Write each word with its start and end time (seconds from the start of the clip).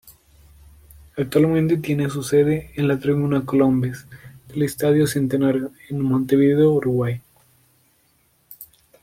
Actualmente 1.15 1.77
tiene 1.77 2.09
su 2.09 2.23
sede 2.23 2.71
en 2.75 2.87
la 2.87 2.97
Tribuna 2.97 3.45
Colombes 3.45 4.07
del 4.47 4.63
Estadio 4.63 5.05
Centenario, 5.05 5.73
en 5.91 5.99
Montevideo, 6.01 6.71
Uruguay. 6.71 7.21